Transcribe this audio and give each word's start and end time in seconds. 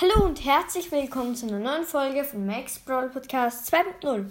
Hallo 0.00 0.24
und 0.24 0.44
herzlich 0.44 0.90
willkommen 0.90 1.36
zu 1.36 1.46
einer 1.46 1.60
neuen 1.60 1.84
Folge 1.84 2.24
von 2.24 2.44
Max 2.44 2.80
Brawl 2.80 3.10
Podcast 3.10 3.72
2.0. 3.72 4.26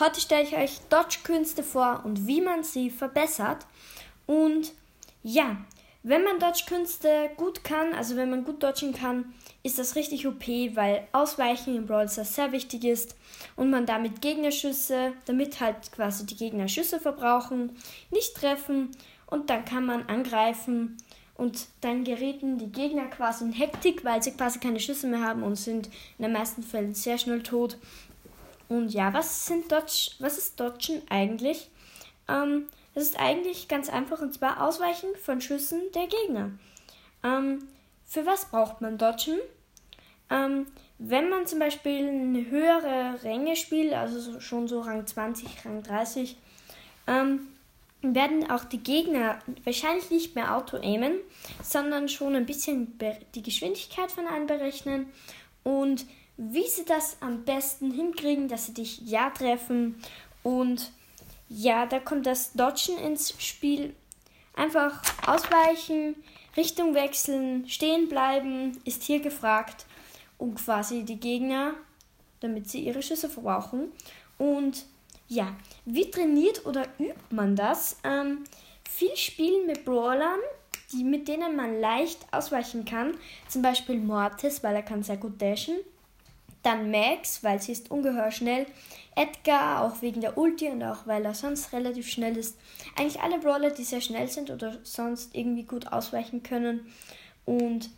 Heute 0.00 0.20
stelle 0.20 0.42
ich 0.42 0.56
euch 0.56 0.80
Dodge-Künste 0.88 1.62
vor 1.62 2.02
und 2.04 2.26
wie 2.26 2.40
man 2.40 2.64
sie 2.64 2.90
verbessert. 2.90 3.64
Und 4.26 4.72
ja, 5.22 5.56
wenn 6.02 6.24
man 6.24 6.40
Dodge-Künste 6.40 7.30
gut 7.36 7.62
kann, 7.62 7.94
also 7.94 8.16
wenn 8.16 8.28
man 8.28 8.44
gut 8.44 8.60
dodgen 8.60 8.92
kann, 8.92 9.32
ist 9.62 9.78
das 9.78 9.94
richtig 9.94 10.26
OP, 10.26 10.48
weil 10.74 11.06
Ausweichen 11.12 11.76
im 11.76 11.86
Brawl 11.86 12.08
sehr 12.08 12.50
wichtig 12.50 12.82
ist 12.82 13.14
und 13.54 13.70
man 13.70 13.86
damit 13.86 14.20
Gegnerschüsse, 14.20 15.12
damit 15.26 15.60
halt 15.60 15.92
quasi 15.92 16.26
die 16.26 16.36
Gegner 16.36 16.66
Schüsse 16.66 16.98
verbrauchen, 16.98 17.76
nicht 18.10 18.34
treffen 18.34 18.90
und 19.26 19.48
dann 19.48 19.64
kann 19.64 19.86
man 19.86 20.08
angreifen 20.08 20.96
und 21.34 21.66
dann 21.80 22.04
gerieten 22.04 22.58
die 22.58 22.70
Gegner 22.70 23.06
quasi 23.06 23.44
in 23.44 23.52
Hektik, 23.52 24.04
weil 24.04 24.22
sie 24.22 24.32
quasi 24.32 24.60
keine 24.60 24.80
Schüsse 24.80 25.06
mehr 25.06 25.20
haben 25.20 25.42
und 25.42 25.56
sind 25.56 25.88
in 26.18 26.24
den 26.24 26.32
meisten 26.32 26.62
Fällen 26.62 26.94
sehr 26.94 27.18
schnell 27.18 27.42
tot. 27.42 27.76
Und 28.68 28.90
ja, 28.90 29.12
was 29.12 29.46
sind 29.46 29.70
Dodge, 29.70 30.12
was 30.20 30.38
ist 30.38 30.58
Dodgen 30.58 31.02
eigentlich? 31.10 31.68
Ähm, 32.28 32.66
das 32.94 33.04
ist 33.04 33.18
eigentlich 33.18 33.68
ganz 33.68 33.90
einfach 33.90 34.20
und 34.20 34.32
zwar 34.32 34.62
Ausweichen 34.62 35.08
von 35.22 35.40
Schüssen 35.40 35.80
der 35.94 36.06
Gegner. 36.06 36.52
Ähm, 37.24 37.68
für 38.06 38.24
was 38.26 38.46
braucht 38.46 38.80
man 38.80 38.96
Dodgen? 38.96 39.38
Ähm, 40.30 40.66
wenn 40.98 41.28
man 41.28 41.46
zum 41.46 41.58
Beispiel 41.58 42.08
eine 42.08 42.48
höhere 42.48 43.22
Ränge 43.24 43.56
spielt, 43.56 43.92
also 43.92 44.38
schon 44.40 44.68
so 44.68 44.80
Rang 44.80 45.06
20, 45.06 45.64
Rang 45.64 45.82
30, 45.82 46.36
ähm, 47.08 47.48
werden 48.12 48.50
auch 48.50 48.64
die 48.64 48.82
Gegner 48.82 49.38
wahrscheinlich 49.64 50.10
nicht 50.10 50.34
mehr 50.34 50.56
auto-aimen, 50.56 51.18
sondern 51.62 52.08
schon 52.08 52.34
ein 52.34 52.46
bisschen 52.46 52.98
die 53.34 53.42
Geschwindigkeit 53.42 54.10
von 54.10 54.26
einem 54.26 54.46
berechnen 54.46 55.06
und 55.62 56.06
wie 56.36 56.66
sie 56.66 56.84
das 56.84 57.16
am 57.20 57.44
besten 57.44 57.92
hinkriegen, 57.92 58.48
dass 58.48 58.66
sie 58.66 58.74
dich 58.74 59.00
ja 59.02 59.30
treffen. 59.30 60.00
Und 60.42 60.90
ja, 61.48 61.86
da 61.86 62.00
kommt 62.00 62.26
das 62.26 62.52
Dodgen 62.52 62.98
ins 62.98 63.34
Spiel. 63.42 63.94
Einfach 64.56 65.02
ausweichen, 65.26 66.16
Richtung 66.56 66.94
wechseln, 66.94 67.68
stehen 67.68 68.08
bleiben, 68.08 68.78
ist 68.84 69.02
hier 69.02 69.20
gefragt. 69.20 69.86
Und 70.38 70.56
quasi 70.56 71.04
die 71.04 71.20
Gegner, 71.20 71.74
damit 72.40 72.68
sie 72.68 72.80
ihre 72.80 73.02
Schüsse 73.02 73.28
verbrauchen. 73.28 73.92
Und 74.36 74.84
ja, 75.28 75.54
wie 75.84 76.10
trainiert 76.10 76.66
oder 76.66 76.86
übt 76.98 77.20
man 77.30 77.56
das? 77.56 77.96
Ähm, 78.04 78.44
viel 78.88 79.16
Spielen 79.16 79.66
mit 79.66 79.84
Brawlern, 79.84 80.40
die, 80.92 81.04
mit 81.04 81.28
denen 81.28 81.56
man 81.56 81.80
leicht 81.80 82.26
ausweichen 82.30 82.84
kann. 82.84 83.14
Zum 83.48 83.62
Beispiel 83.62 83.98
Mortis, 83.98 84.62
weil 84.62 84.76
er 84.76 84.82
kann 84.82 85.02
sehr 85.02 85.16
gut 85.16 85.40
dashen. 85.40 85.76
Dann 86.62 86.90
Max, 86.90 87.44
weil 87.44 87.60
sie 87.60 87.72
ist 87.72 87.90
ungeheuer 87.90 88.30
schnell. 88.30 88.66
Edgar, 89.16 89.82
auch 89.82 90.02
wegen 90.02 90.20
der 90.20 90.38
Ulti 90.38 90.68
und 90.68 90.82
auch 90.82 91.06
weil 91.06 91.24
er 91.24 91.34
sonst 91.34 91.72
relativ 91.72 92.08
schnell 92.08 92.36
ist. 92.36 92.58
Eigentlich 92.96 93.20
alle 93.20 93.38
Brawler, 93.38 93.70
die 93.70 93.84
sehr 93.84 94.00
schnell 94.00 94.28
sind 94.28 94.50
oder 94.50 94.78
sonst 94.82 95.34
irgendwie 95.34 95.64
gut 95.64 95.92
ausweichen 95.92 96.42
können. 96.42 96.86
Und 97.44 97.90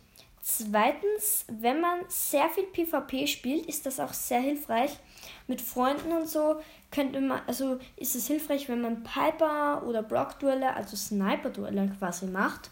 Zweitens, 0.49 1.43
wenn 1.49 1.81
man 1.81 2.05
sehr 2.07 2.47
viel 2.47 2.63
PvP 2.63 3.27
spielt, 3.27 3.65
ist 3.65 3.85
das 3.85 3.99
auch 3.99 4.13
sehr 4.13 4.39
hilfreich. 4.39 4.97
Mit 5.45 5.59
Freunden 5.59 6.13
und 6.13 6.29
so 6.29 6.61
könnte 6.89 7.19
man, 7.19 7.41
also 7.47 7.79
ist 7.97 8.15
es 8.15 8.27
hilfreich, 8.27 8.69
wenn 8.69 8.79
man 8.79 9.03
Piper 9.03 9.83
oder 9.85 10.01
Brock-Duelle, 10.01 10.73
also 10.73 10.95
Sniper-Duelle 10.95 11.93
quasi 11.99 12.27
macht. 12.27 12.69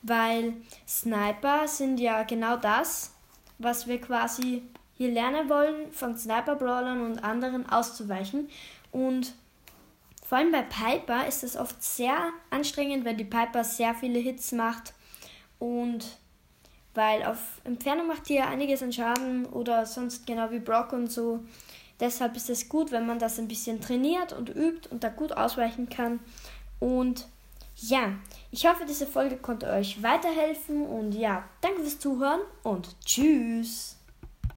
Weil 0.00 0.54
Sniper 0.88 1.68
sind 1.68 2.00
ja 2.00 2.22
genau 2.22 2.56
das, 2.56 3.12
was 3.58 3.86
wir 3.86 4.00
quasi 4.00 4.62
hier 4.94 5.10
lernen 5.10 5.50
wollen, 5.50 5.92
von 5.92 6.16
Sniper-Brawlern 6.16 7.02
und 7.02 7.22
anderen 7.22 7.68
auszuweichen. 7.68 8.48
Und 8.92 9.34
vor 10.26 10.38
allem 10.38 10.52
bei 10.52 10.62
Piper 10.62 11.26
ist 11.26 11.44
es 11.44 11.54
oft 11.54 11.82
sehr 11.82 12.16
anstrengend, 12.48 13.04
weil 13.04 13.16
die 13.16 13.24
Piper 13.24 13.62
sehr 13.62 13.94
viele 13.94 14.20
Hits 14.20 14.52
macht 14.52 14.94
und 15.58 16.18
weil 16.94 17.22
auf 17.24 17.60
Entfernung 17.64 18.06
macht 18.06 18.28
die 18.28 18.34
ja 18.34 18.48
einiges 18.48 18.82
an 18.82 18.92
Schaden 18.92 19.46
oder 19.46 19.86
sonst 19.86 20.26
genau 20.26 20.50
wie 20.50 20.58
Brock 20.58 20.92
und 20.92 21.10
so. 21.10 21.40
Deshalb 22.00 22.34
ist 22.36 22.50
es 22.50 22.68
gut, 22.68 22.92
wenn 22.92 23.06
man 23.06 23.18
das 23.18 23.38
ein 23.38 23.48
bisschen 23.48 23.80
trainiert 23.80 24.32
und 24.32 24.48
übt 24.48 24.88
und 24.90 25.04
da 25.04 25.10
gut 25.10 25.32
ausweichen 25.32 25.88
kann. 25.88 26.20
Und 26.78 27.26
ja, 27.76 28.12
ich 28.50 28.66
hoffe, 28.66 28.84
diese 28.86 29.06
Folge 29.06 29.36
konnte 29.36 29.70
euch 29.70 30.02
weiterhelfen 30.02 30.86
und 30.86 31.12
ja, 31.12 31.44
danke 31.60 31.82
fürs 31.82 31.98
Zuhören 31.98 32.40
und 32.62 32.96
tschüss. 33.04 33.99